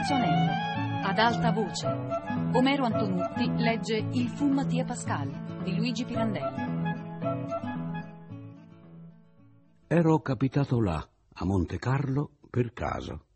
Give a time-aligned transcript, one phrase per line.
[0.00, 1.04] Capezzonello.
[1.04, 1.86] Ad alta voce.
[2.54, 6.78] Omero Antonutti legge Il fu Mattia Pascal di Luigi Pirandelli.
[9.86, 13.26] Ero capitato là, a Monte Carlo, per caso.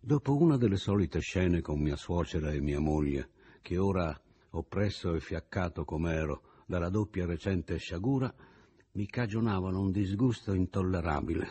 [0.00, 3.28] Dopo una delle solite scene con mia suocera e mia moglie,
[3.60, 4.18] che ora,
[4.52, 8.32] oppresso e fiaccato com'ero dalla doppia recente sciagura,
[8.92, 11.48] mi cagionavano un disgusto intollerabile.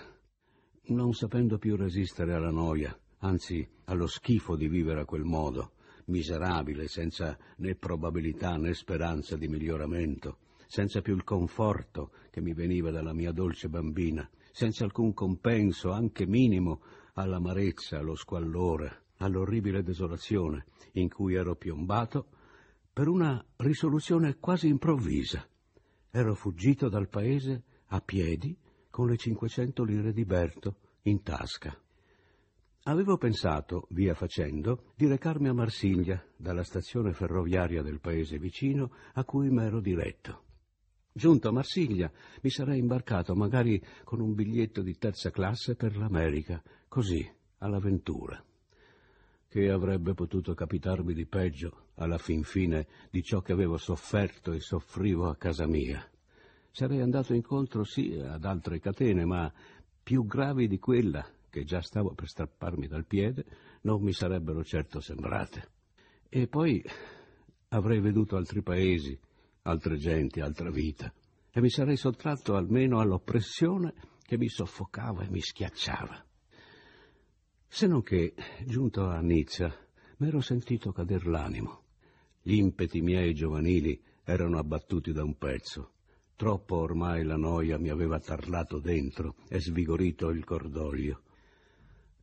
[0.86, 5.74] Non sapendo più resistere alla noia, anzi allo schifo di vivere a quel modo,
[6.06, 12.92] miserabile, senza né probabilità né speranza di miglioramento, senza più il conforto che mi veniva
[12.92, 16.82] dalla mia dolce bambina, senza alcun compenso, anche minimo,
[17.14, 22.28] all'amarezza, allo squallore, all'orribile desolazione in cui ero piombato,
[22.92, 25.48] per una risoluzione quasi improvvisa.
[26.10, 28.57] Ero fuggito dal paese a piedi
[28.90, 31.78] con le 500 lire di Berto in tasca.
[32.86, 39.23] Avevo pensato, via facendo, di recarmi a Marsiglia, dalla stazione ferroviaria del paese vicino a
[39.23, 40.46] cui m'ero diretto.
[41.14, 46.60] Giunto a Marsiglia mi sarei imbarcato magari con un biglietto di terza classe per l'America,
[46.88, 47.30] così,
[47.60, 48.44] all'avventura.
[49.48, 54.60] Che avrebbe potuto capitarmi di peggio, alla fin fine, di ciò che avevo sofferto e
[54.60, 56.04] soffrivo a casa mia?
[56.72, 59.54] Sarei andato incontro sì ad altre catene, ma
[60.02, 63.46] più gravi di quella che già stavo per strapparmi dal piede
[63.82, 65.70] non mi sarebbero certo sembrate.
[66.28, 66.84] E poi
[67.70, 69.16] avrei veduto altri paesi,
[69.62, 71.14] altre genti, altra vita,
[71.52, 76.26] e mi sarei sottratto almeno all'oppressione che mi soffocava e mi schiacciava.
[77.68, 78.34] Se non che,
[78.66, 79.72] giunto a Nizza,
[80.18, 81.84] m'ero sentito cader l'animo.
[82.42, 85.92] Gli impeti miei giovanili erano abbattuti da un pezzo
[86.42, 91.22] Troppo ormai la noia mi aveva tarlato dentro e svigorito il cordoglio.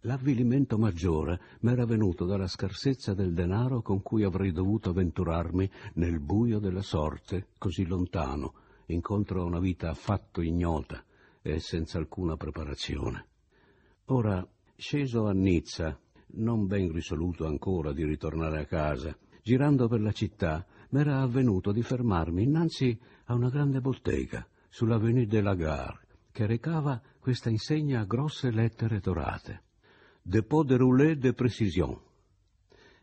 [0.03, 6.61] L'avvilimento maggiore m'era venuto dalla scarsezza del denaro con cui avrei dovuto avventurarmi nel buio
[6.61, 8.55] della sorte, così lontano,
[8.87, 11.05] incontro a una vita affatto ignota
[11.43, 13.27] e senza alcuna preparazione.
[14.07, 15.99] Ora, sceso a Nizza,
[16.35, 21.83] non ben risoluto ancora di ritornare a casa, girando per la città, m'era avvenuto di
[21.83, 28.05] fermarmi innanzi a una grande bottega sull'avenue de la Gare che recava questa insegna a
[28.05, 29.63] grosse lettere dorate.
[30.29, 31.99] Depot de roulé de précision.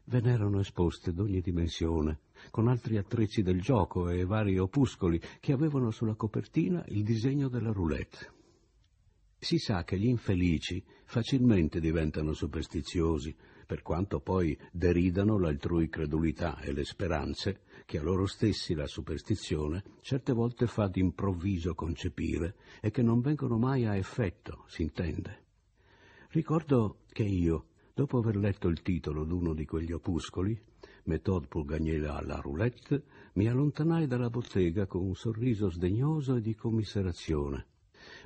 [0.03, 2.19] Ve n'erano esposte d'ogni dimensione,
[2.51, 7.71] con altri attrezzi del gioco e vari opuscoli che avevano sulla copertina il disegno della
[7.71, 8.31] roulette.
[9.39, 13.35] Si sa che gli infelici facilmente diventano superstiziosi,
[13.65, 19.83] per quanto poi deridano l'altrui credulità e le speranze che a loro stessi la superstizione
[20.01, 25.44] certe volte fa d'improvviso concepire e che non vengono mai a effetto, si intende.
[26.35, 30.61] Ricordo che io, dopo aver letto il titolo d'uno di quegli opuscoli,
[31.05, 36.53] Méthode pour gagner la roulette, mi allontanai dalla bottega con un sorriso sdegnoso e di
[36.53, 37.67] commiserazione.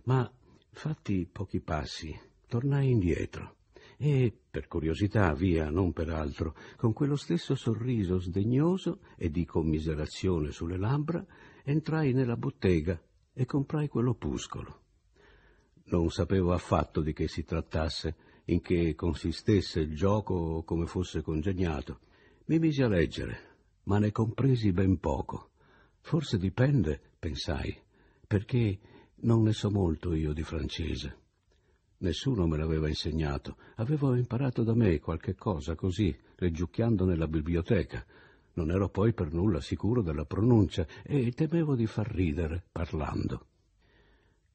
[0.05, 0.27] Ma,
[0.71, 3.57] fatti pochi passi, tornai indietro
[3.97, 10.49] e, per curiosità, via, non per altro, con quello stesso sorriso sdegnoso e di commiserazione
[10.49, 11.23] sulle labbra,
[11.63, 12.99] entrai nella bottega
[13.31, 14.87] e comprai quell'opuscolo.
[15.91, 21.23] Non sapevo affatto di che si trattasse, in che consistesse il gioco o come fosse
[21.23, 22.01] congegnato.
[22.45, 25.49] Mi misi a leggere, ma ne compresi ben poco.
[26.01, 27.75] Forse dipende, pensai,
[28.27, 28.79] perché
[29.21, 31.17] non ne so molto io di francese.
[31.97, 33.57] Nessuno me l'aveva insegnato.
[33.77, 38.05] Avevo imparato da me qualche cosa così, leggiucchiando nella biblioteca.
[38.53, 43.48] Non ero poi per nulla sicuro della pronuncia e temevo di far ridere parlando.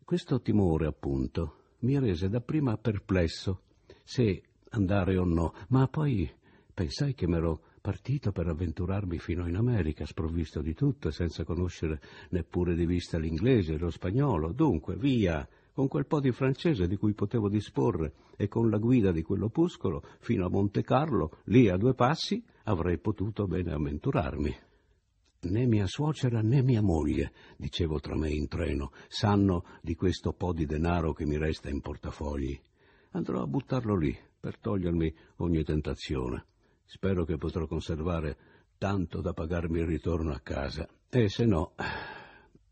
[0.05, 3.63] Questo timore, appunto, mi rese dapprima perplesso
[4.03, 4.43] se
[4.73, 6.31] andare o no, ma poi
[6.75, 12.75] pensai che m'ero partito per avventurarmi fino in America, sprovvisto di tutto, senza conoscere neppure
[12.75, 14.53] di vista l'inglese e lo spagnolo.
[14.53, 19.11] Dunque, via, con quel po' di francese di cui potevo disporre e con la guida
[19.11, 24.55] di quell'opuscolo fino a Monte Carlo, lì a due passi, avrei potuto bene avventurarmi.
[25.45, 30.55] Né mia suocera né mia moglie, dicevo tra me in treno, sanno di questo po'
[30.55, 32.59] di denaro che mi resta in portafogli.
[33.11, 36.47] Andrò a buttarlo lì per togliermi ogni tentazione.
[36.85, 38.37] Spero che potrò conservare
[38.79, 40.89] tanto da pagarmi il ritorno a casa.
[41.11, 41.75] E se no,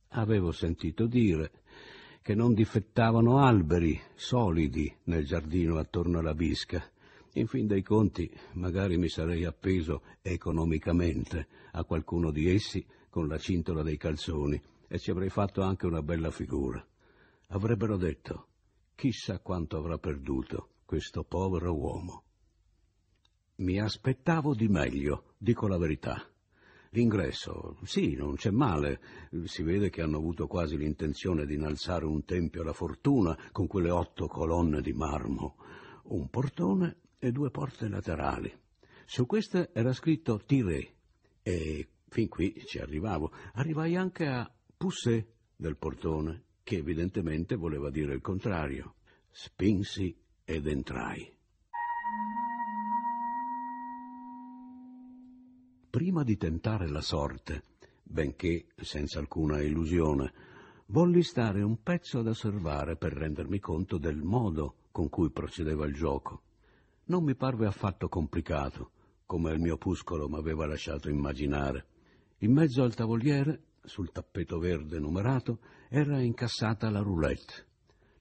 [0.09, 1.63] avevo sentito dire
[2.23, 6.83] che non difettavano alberi solidi nel giardino attorno alla bisca.
[7.35, 13.39] In fin dei conti, magari mi sarei appeso economicamente a qualcuno di essi con la
[13.39, 16.87] cintola dei calzoni e ci avrei fatto anche una bella figura.
[17.49, 18.49] Avrebbero detto,
[18.95, 22.25] chissà quanto avrà perduto questo povero uomo.
[23.57, 26.23] Mi aspettavo di meglio, dico la verità.
[26.91, 29.01] L'ingresso, sì, non c'è male.
[29.45, 33.89] Si vede che hanno avuto quasi l'intenzione di innalzare un tempio alla fortuna con quelle
[33.89, 35.57] otto colonne di marmo,
[36.05, 38.53] un portone e due porte laterali.
[39.05, 40.93] Su queste era scritto Tiré
[41.41, 43.31] e fin qui ci arrivavo.
[43.53, 48.95] Arrivai anche a Poussé del portone, che evidentemente voleva dire il contrario.
[49.31, 51.33] Spinsi ed entrai.
[55.89, 57.63] Prima di tentare la sorte,
[58.03, 60.33] benché senza alcuna illusione,
[60.87, 65.95] volli stare un pezzo ad osservare per rendermi conto del modo con cui procedeva il
[65.95, 66.43] gioco.
[67.13, 68.93] Non mi parve affatto complicato,
[69.27, 71.85] come il mio opuscolo m'aveva lasciato immaginare.
[72.39, 75.59] In mezzo al tavoliere, sul tappeto verde numerato,
[75.91, 77.67] era incassata la roulette.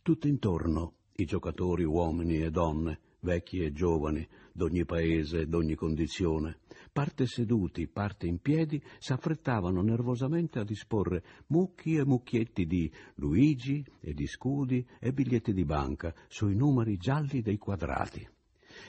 [0.02, 6.58] Tutto intorno i giocatori uomini e donne, vecchi e giovani, d'ogni paese e d'ogni condizione,
[6.92, 14.14] parte seduti, parte in piedi, s'affrettavano nervosamente a disporre mucchi e mucchietti di Luigi e
[14.14, 18.28] di scudi e biglietti di banca sui numeri gialli dei quadrati.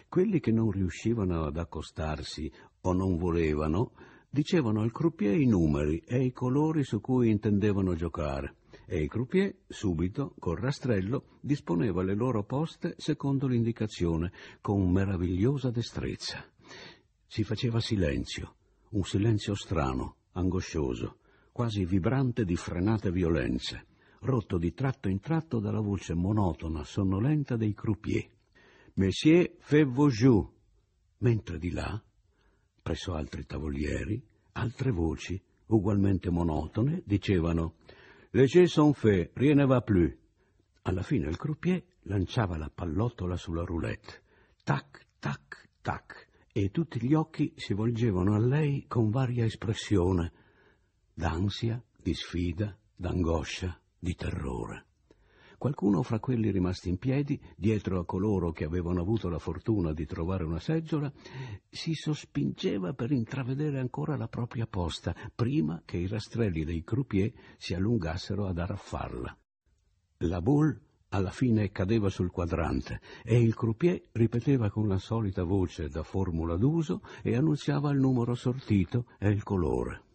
[0.09, 2.51] Quelli che non riuscivano ad accostarsi
[2.83, 3.93] o non volevano,
[4.31, 8.57] dicevano al croupier i numeri e i colori su cui intendevano giocare
[8.87, 16.45] e il croupier, subito, col rastrello, disponeva le loro poste secondo l'indicazione, con meravigliosa destrezza.
[17.27, 18.57] Si faceva silenzio,
[18.91, 21.21] un silenzio strano, angoscioso,
[21.53, 23.87] quasi vibrante di frenate violenze,
[24.21, 28.29] rotto di tratto in tratto dalla voce monotona, sonnolenta dei croupier.
[28.97, 30.47] Monsieur, fait vos jeux.
[31.21, 32.03] Mentre di là,
[32.83, 34.23] presso altri tavolieri,
[34.53, 37.77] altre voci, ugualmente monotone, dicevano
[38.33, 40.19] Les jeux sont faits, rien ne va plus.
[40.83, 44.23] Alla fine il croupier lanciava la pallottola sulla roulette.
[44.65, 46.29] Tac, tac, tac.
[46.53, 50.33] E tutti gli occhi si volgevano a lei con varia espressione,
[51.15, 54.87] d'ansia, di sfida, d'angoscia, di terrore.
[55.63, 60.07] Qualcuno fra quelli rimasti in piedi, dietro a coloro che avevano avuto la fortuna di
[60.07, 61.13] trovare una seggiola,
[61.69, 67.75] si sospingeva per intravedere ancora la propria posta, prima che i rastrelli dei croupier si
[67.75, 69.39] allungassero ad arraffarla.
[70.25, 70.81] La boule
[71.11, 76.57] alla fine cadeva sul quadrante e il croupier ripeteva con la solita voce da formula
[76.57, 80.11] d'uso e annunziava il numero sortito e il colore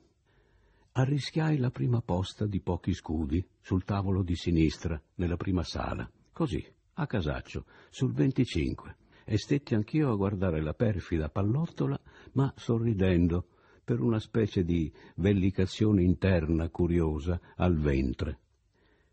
[0.99, 6.65] arrischiai la prima posta di pochi scudi sul tavolo di sinistra, nella prima sala, così,
[6.93, 11.99] a casaccio, sul 25, e stetti anch'io a guardare la perfida pallottola,
[12.33, 13.45] ma sorridendo,
[13.83, 18.39] per una specie di vellicazione interna curiosa al ventre.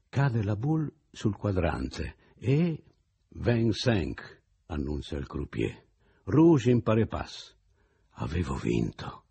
[0.08, 2.82] Cade la boule sul quadrante e...
[3.28, 5.84] Vingt-cinq, annuncia il croupier.
[6.24, 7.56] Rouge in pare passe.
[8.16, 9.23] Avevo vinto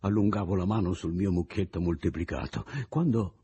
[0.00, 3.34] allungavo la mano sul mio mucchietto moltiplicato, quando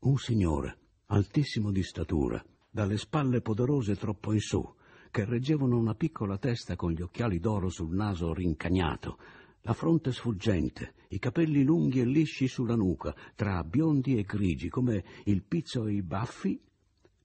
[0.00, 4.62] un signore, altissimo di statura, dalle spalle poderose troppo in su,
[5.10, 9.18] che reggevano una piccola testa con gli occhiali d'oro sul naso rincagnato,
[9.62, 15.04] la fronte sfuggente, i capelli lunghi e lisci sulla nuca, tra biondi e grigi, come
[15.24, 16.60] il pizzo e i baffi,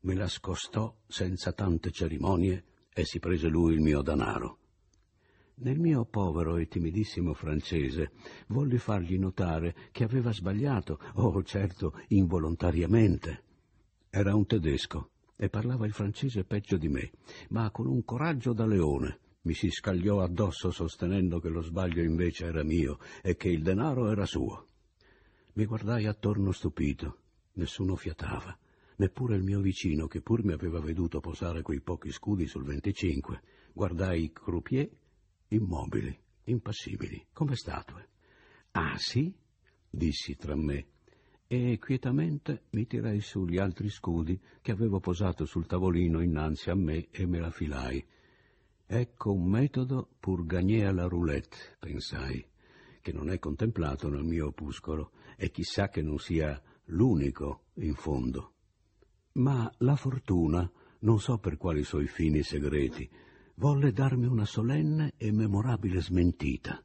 [0.02, 2.64] me la scostò senza tante cerimonie
[2.94, 4.58] e si prese lui il mio danaro.
[5.61, 8.11] Nel mio povero e timidissimo francese
[8.47, 13.44] volli fargli notare che aveva sbagliato, oh certo, involontariamente.
[14.09, 17.11] Era un tedesco e parlava il francese peggio di me,
[17.49, 19.19] ma con un coraggio da leone.
[19.42, 24.09] Mi si scagliò addosso sostenendo che lo sbaglio invece era mio e che il denaro
[24.09, 24.68] era suo.
[25.56, 27.18] Mi guardai attorno stupito.
[27.54, 28.57] Nessuno fiatava,
[28.95, 33.42] neppure il mio vicino che pur mi aveva veduto posare quei pochi scudi sul 25.
[33.73, 34.89] Guardai i croupier
[35.50, 38.08] immobili, impassibili, come statue.
[38.72, 39.34] Ah sì?
[39.92, 40.86] dissi tra me,
[41.48, 46.76] e quietamente mi tirai su gli altri scudi che avevo posato sul tavolino innanzi a
[46.76, 48.06] me e me la filai.
[48.86, 52.46] Ecco un metodo pur gagné alla roulette, pensai,
[53.02, 58.54] che non è contemplato nel mio opuscolo e chissà che non sia l'unico in fondo.
[59.34, 63.10] Ma la fortuna, non so per quali suoi fini segreti,
[63.59, 66.81] volle darmi una solenne e memorabile smentita.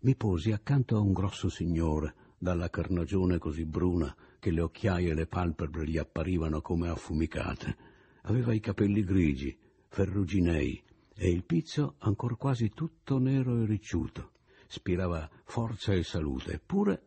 [0.00, 5.14] Mi posi accanto a un grosso signore, dalla carnagione così bruna che le occhiaie e
[5.14, 7.76] le palpebre gli apparivano come affumicate.
[8.24, 9.56] Aveva i capelli grigi,
[9.88, 10.82] ferruginei,
[11.14, 14.32] e il pizzo ancor quasi tutto nero e ricciuto.
[14.66, 17.04] Spirava forza e salute, eppure,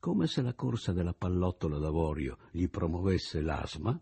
[0.00, 4.00] come se la corsa della pallottola d'avorio gli promuovesse l'asma,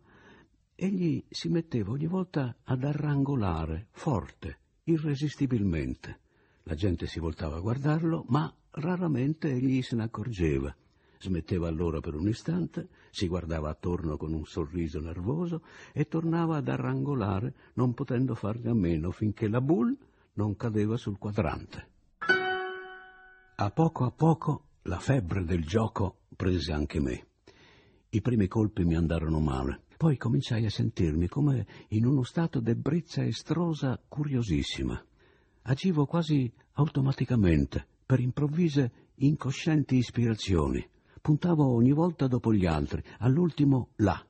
[0.80, 6.20] egli si metteva ogni volta ad arrangolare, forte, irresistibilmente.
[6.62, 10.73] La gente si voltava a guardarlo, ma raramente egli se ne accorgeva.
[11.18, 16.68] Smetteva allora per un istante, si guardava attorno con un sorriso nervoso e tornava ad
[16.68, 19.97] arrangolare, non potendo farne a meno finché la boule
[20.35, 21.88] non cadeva sul quadrante.
[23.56, 27.26] A poco a poco la febbre del gioco prese anche me.
[28.11, 33.25] I primi colpi mi andarono male, poi cominciai a sentirmi come in uno stato d'ebbrezza
[33.25, 35.05] estrosa curiosissima.
[35.62, 40.88] Agivo quasi automaticamente, per improvvise, incoscienti ispirazioni.
[41.21, 44.25] Puntavo ogni volta dopo gli altri, all'ultimo là,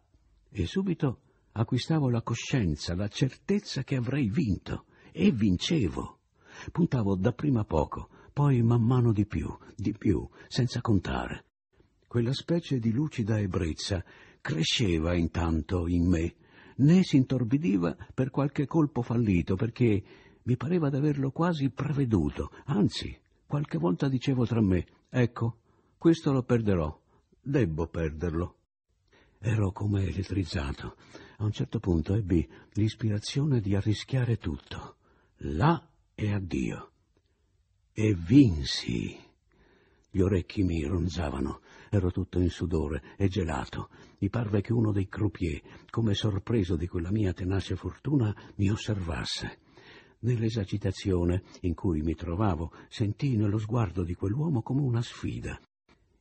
[0.49, 1.21] e subito
[1.53, 6.21] acquistavo la coscienza, la certezza che avrei vinto, e vincevo.
[6.73, 11.45] Puntavo dapprima poco, poi man mano di più, di più, senza contare.
[12.07, 14.03] Quella specie di lucida ebbrezza
[14.49, 16.35] cresceva intanto in me,
[16.77, 20.03] né si intorbidiva per qualche colpo fallito, perché
[20.45, 23.15] mi pareva d'averlo quasi preveduto, anzi,
[23.47, 25.59] qualche volta dicevo tra me, ecco,
[25.99, 26.99] questo lo perderò,
[27.43, 28.57] debbo perderlo.
[29.39, 30.97] Ero come elettrizzato.
[31.41, 34.97] A un certo punto ebbi l'ispirazione di arrischiare tutto,
[35.41, 36.93] là e addio
[37.93, 39.28] e vinsi.
[40.19, 41.61] Gli orecchi mi ronzavano,
[41.91, 43.89] ero tutto in sudore e gelato.
[44.19, 49.61] Mi parve che uno dei croupier, come sorpreso di quella mia tenace fortuna, mi osservasse.
[50.23, 55.57] Nell'esagitazione in cui mi trovavo, sentii nello sguardo di quell'uomo come una sfida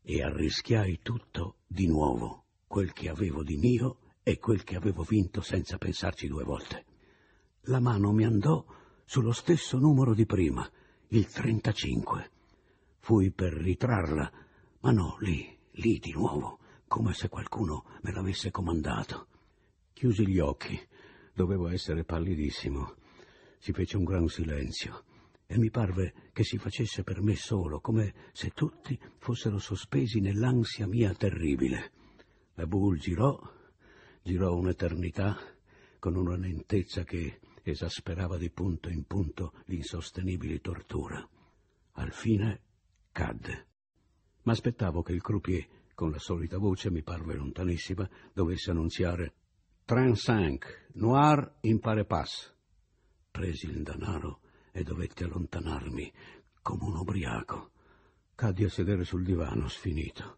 [0.04, 5.42] e arrischiai tutto di nuovo, quel che avevo di mio e quel che avevo vinto
[5.42, 6.86] senza pensarci due volte.
[7.62, 8.64] La mano mi andò
[9.06, 10.70] sullo stesso numero di prima,
[11.08, 12.36] il 35.
[13.00, 14.32] Fui per ritrarla,
[14.82, 19.28] ma no, lì, lì di nuovo, come se qualcuno me l'avesse comandato.
[19.94, 20.80] Chiusi gli occhi,
[21.34, 22.96] dovevo essere pallidissimo.
[23.60, 25.04] Si fece un gran silenzio
[25.46, 30.86] e mi parve che si facesse per me solo, come se tutti fossero sospesi nell'ansia
[30.88, 31.92] mia terribile.
[32.56, 33.40] La boule girò,
[34.22, 35.38] girò un'eternità
[36.00, 41.28] con una lentezza che esasperava di punto in punto l'insostenibile tortura.
[41.94, 42.62] Al fine
[43.18, 43.66] cadde.
[44.44, 49.34] Ma aspettavo che il croupier, con la solita voce mi parve lontanissima, dovesse annunziare
[49.86, 52.54] Trente-cinq, noir in pare pass.
[53.32, 56.14] Presi il danaro e dovetti allontanarmi
[56.62, 57.72] come un ubriaco.
[58.36, 60.38] Caddi a sedere sul divano, sfinito.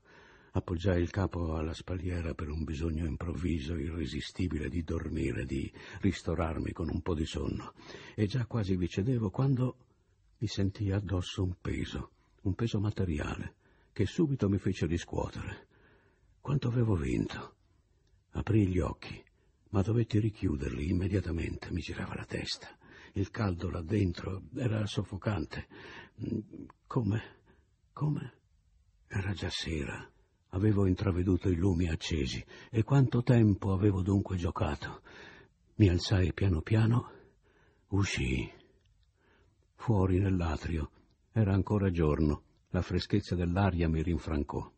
[0.52, 5.70] Appoggiai il capo alla spalliera per un bisogno improvviso, irresistibile di dormire, di
[6.00, 7.74] ristorarmi con un po' di sonno.
[8.16, 9.76] E già quasi vi cedevo quando
[10.38, 12.12] mi sentii addosso un peso,
[12.50, 13.56] un peso materiale,
[13.94, 15.68] che subito mi fece riscuotere.
[16.42, 17.56] Quanto avevo vinto?
[18.32, 19.24] Aprì gli occhi,
[19.70, 21.72] ma dovetti richiuderli immediatamente.
[21.72, 22.68] Mi girava la testa.
[23.14, 25.68] Il caldo là dentro era soffocante.
[26.88, 27.22] Come?
[27.94, 28.34] Come?
[29.08, 30.10] Era già sera.
[30.50, 35.04] Avevo intraveduto i lumi accesi e quanto tempo avevo dunque giocato.
[35.76, 37.12] Mi alzai piano piano,
[37.90, 38.52] uscii.
[39.76, 40.92] Fuori nell'atrio
[41.40, 44.70] era ancora giorno, la freschezza dell'aria mi rinfrancò.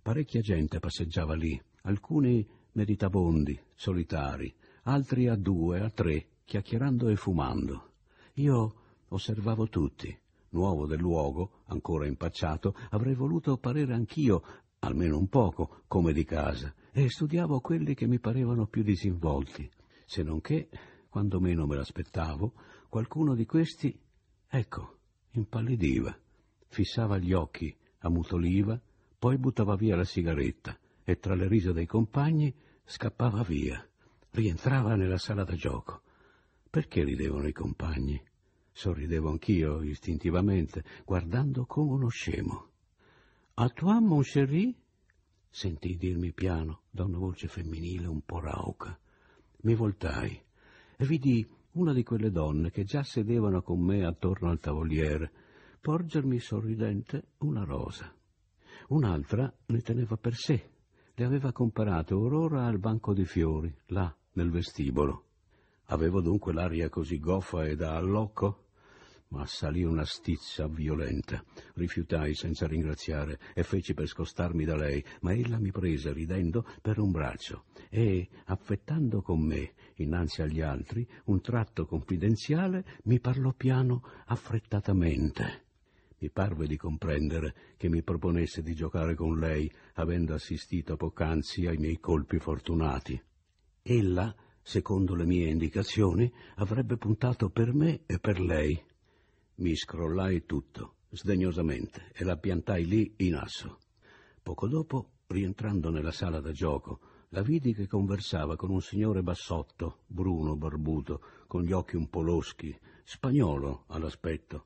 [0.00, 4.54] Parecchia gente passeggiava lì, alcuni meditabondi, solitari,
[4.84, 7.92] altri a due, a tre, chiacchierando e fumando.
[8.34, 8.74] Io
[9.08, 10.16] osservavo tutti.
[10.52, 14.42] Nuovo del luogo, ancora impacciato, avrei voluto parere anch'io
[14.80, 19.68] almeno un poco, come di casa, e studiavo quelli che mi parevano più disinvolti,
[20.06, 20.68] se non che,
[21.08, 22.52] quando meno me l'aspettavo,
[22.88, 23.96] qualcuno di questi,
[24.48, 24.99] ecco,
[25.32, 26.16] impallidiva,
[26.68, 28.80] fissava gli occhi, ammutoliva,
[29.18, 33.86] poi buttava via la sigaretta e tra le risa dei compagni scappava via,
[34.30, 36.02] rientrava nella sala da gioco.
[36.70, 38.20] Perché ridevano i compagni?
[38.72, 42.70] Sorridevo anch'io istintivamente, guardando come uno scemo.
[43.54, 44.74] A toi, mon chéri?
[45.50, 48.96] Sentii dirmi piano da una voce femminile un po' rauca.
[49.62, 50.40] Mi voltai
[50.96, 55.30] e vidi una di quelle donne che già sedevano con me attorno al tavoliere
[55.80, 58.12] porgermi sorridente una rosa.
[58.88, 60.70] Un'altra ne teneva per sé.
[61.14, 65.24] Le aveva comparate Aurora al banco di fiori, là, nel vestibolo.
[65.86, 68.64] Avevo dunque l'aria così goffa e da allocco?
[69.30, 71.42] Ma salì una stizza violenta.
[71.74, 76.98] Rifiutai senza ringraziare e feci per scostarmi da lei, ma ella mi prese ridendo per
[76.98, 84.02] un braccio e, affettando con me, innanzi agli altri, un tratto confidenziale, mi parlò piano
[84.26, 85.64] affrettatamente.
[86.18, 91.78] Mi parve di comprendere che mi proponesse di giocare con lei, avendo assistito poc'anzi ai
[91.78, 93.20] miei colpi fortunati.
[93.80, 98.88] Ella, secondo le mie indicazioni, avrebbe puntato per me e per lei
[99.60, 103.78] Mi scrollai tutto, sdegnosamente, e la piantai lì in asso.
[104.42, 109.98] Poco dopo, rientrando nella sala da gioco, la vidi che conversava con un signore bassotto,
[110.06, 112.74] bruno, barbuto, con gli occhi un po' loschi,
[113.04, 114.64] spagnolo all'aspetto.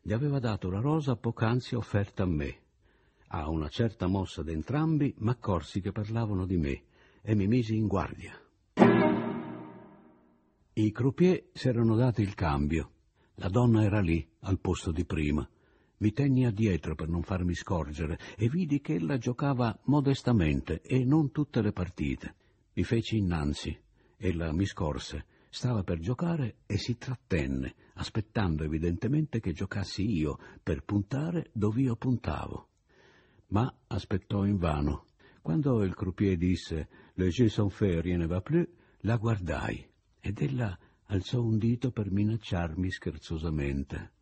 [0.00, 2.58] Gli aveva dato la rosa poc'anzi offerta a me.
[3.30, 6.82] A una certa mossa d'entrambi m'accorsi che parlavano di me
[7.22, 8.40] e mi misi in guardia.
[10.74, 12.92] I croupier s'erano dati il cambio.
[13.40, 15.48] La donna era lì, al posto di prima.
[15.98, 21.30] Mi tenni addietro per non farmi scorgere e vidi che ella giocava modestamente e non
[21.30, 22.34] tutte le partite.
[22.72, 23.76] Mi feci innanzi.
[24.16, 25.24] Ella mi scorse.
[25.50, 31.94] Stava per giocare e si trattenne, aspettando evidentemente che giocassi io per puntare dove io
[31.94, 32.68] puntavo.
[33.48, 35.06] Ma aspettò invano.
[35.42, 38.66] Quando il croupier disse «Le jeux sont faits, rien ne va plus»,
[39.02, 39.88] la guardai
[40.20, 40.76] ed ella
[41.08, 44.12] alzò un dito per minacciarmi scherzosamente.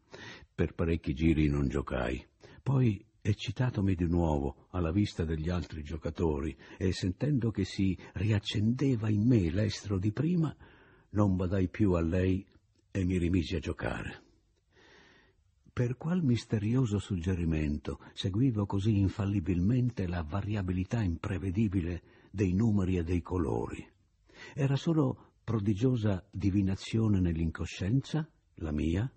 [0.55, 2.25] Per parecchi giri non giocai.
[2.63, 9.27] Poi, eccitatomi di nuovo alla vista degli altri giocatori e sentendo che si riaccendeva in
[9.27, 10.55] me l'estro di prima,
[11.11, 12.47] non badai più a lei
[12.91, 14.23] e mi rimisi a giocare.
[15.73, 23.87] Per qual misterioso suggerimento seguivo così infallibilmente la variabilità imprevedibile dei numeri e dei colori?
[24.55, 29.09] Era solo prodigiosa divinazione nell'incoscienza, la mia?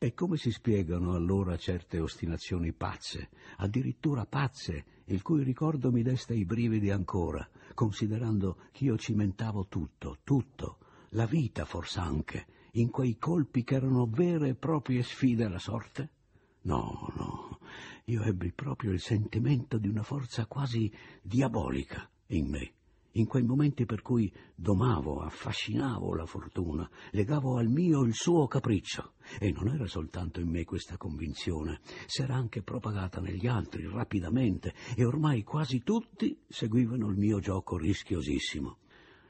[0.00, 6.34] E come si spiegano allora certe ostinazioni pazze, addirittura pazze, il cui ricordo mi desta
[6.34, 10.78] i brividi ancora, considerando ch'io cimentavo tutto, tutto,
[11.10, 16.10] la vita fors'anche, in quei colpi che erano vere e proprie sfide alla sorte?
[16.62, 17.60] No, no,
[18.06, 22.72] io ebbi proprio il sentimento di una forza quasi diabolica in me
[23.12, 29.14] in quei momenti per cui domavo, affascinavo la fortuna, legavo al mio il suo capriccio.
[29.38, 35.04] E non era soltanto in me questa convinzione, s'era anche propagata negli altri rapidamente e
[35.04, 38.76] ormai quasi tutti seguivano il mio gioco rischiosissimo.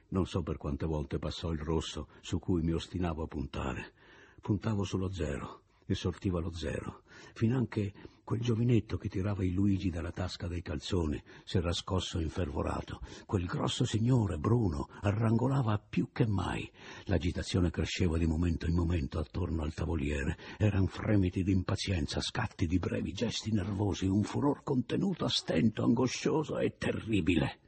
[0.09, 3.93] Non so per quante volte passò il rosso su cui mi ostinavo a puntare.
[4.41, 7.03] Puntavo sullo zero e sortiva lo zero,
[7.35, 7.93] finanche
[8.31, 13.01] quel giovinetto che tirava i Luigi dalla tasca dei calzoni s'era scosso infervorato.
[13.27, 16.71] Quel grosso signore, Bruno, arrangolava più che mai.
[17.07, 20.39] L'agitazione cresceva di momento in momento attorno al tavoliere.
[20.59, 26.77] Eran fremiti d'impazienza, scatti di brevi gesti nervosi, un furor contenuto a stento, angoscioso e
[26.79, 27.59] terribile.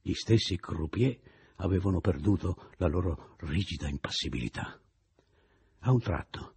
[0.00, 1.18] Gli stessi croupier
[1.56, 4.80] avevano perduto la loro rigida impassibilità.
[5.80, 6.54] A un tratto,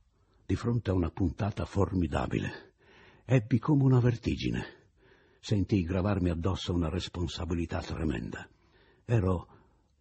[0.54, 2.74] di fronte a una puntata formidabile,
[3.26, 4.82] ebbi come una vertigine.
[5.39, 8.48] Sentii gravarmi addosso una responsabilità tremenda.
[9.04, 9.48] Ero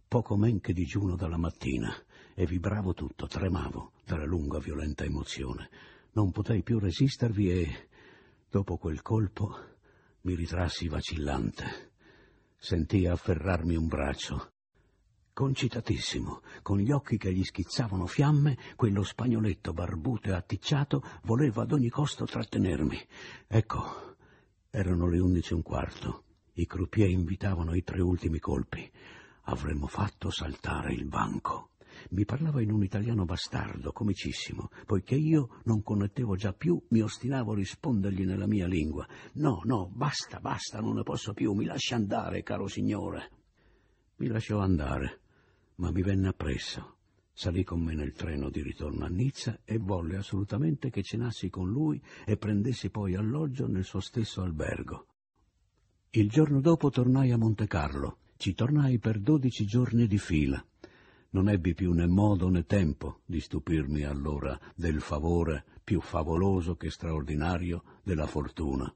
[0.07, 1.91] poco men che digiuno dalla mattina
[2.35, 5.71] e vibravo tutto, tremavo dalla lunga violenta emozione.
[6.13, 7.89] Non potei più resistervi e,
[8.51, 9.57] dopo quel colpo,
[10.23, 11.93] mi ritrassi vacillante.
[12.59, 14.52] Sentii afferrarmi un braccio
[15.35, 21.73] Concitatissimo, con gli occhi che gli schizzavano fiamme, quello spagnoletto barbuto e atticciato voleva ad
[21.73, 22.99] ogni costo trattenermi.
[23.47, 24.17] Ecco,
[24.69, 26.25] erano le undici e un quarto.
[26.53, 28.89] I croupier invitavano i tre ultimi colpi.
[29.45, 31.71] Avremmo fatto saltare il banco.
[32.11, 37.53] Mi parlava in un italiano bastardo, comicissimo, poiché io non connettevo già più, mi ostinavo
[37.53, 39.09] a rispondergli nella mia lingua.
[39.35, 43.31] No, no, basta, basta, non ne posso più, mi lasci andare, caro signore.
[44.17, 45.21] Mi lasciò andare
[45.77, 46.97] ma mi venne appresso.
[47.33, 51.71] Salì con me nel treno di ritorno a Nizza e volle assolutamente che cenassi con
[51.71, 55.07] lui e prendessi poi alloggio nel suo stesso albergo.
[56.11, 58.19] Il giorno dopo tornai a Monte Carlo.
[58.37, 60.63] Ci tornai per dodici giorni di fila.
[61.31, 66.91] Non ebbi più né modo né tempo di stupirmi allora del favore più favoloso che
[66.91, 68.93] straordinario della fortuna.